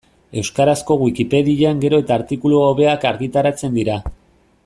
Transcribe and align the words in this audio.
Euskarazko 0.41 0.95
Wikipedian 1.01 1.83
gero 1.85 1.99
eta 2.05 2.17
artikulu 2.23 2.63
hobeak 2.69 3.07
argitaratzen 3.13 3.77
dira. 3.81 4.01